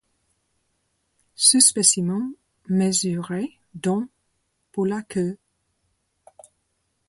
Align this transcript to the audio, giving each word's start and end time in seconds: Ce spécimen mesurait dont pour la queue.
Ce 1.35 1.59
spécimen 1.59 2.31
mesurait 2.67 3.51
dont 3.75 4.07
pour 4.71 4.87
la 4.87 5.03
queue. 5.03 5.37